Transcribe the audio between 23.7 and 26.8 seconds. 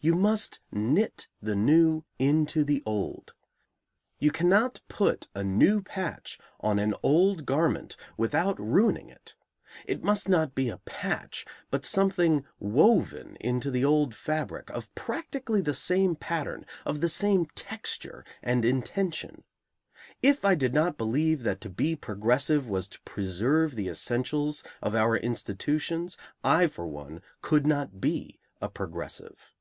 the essentials of our institutions, I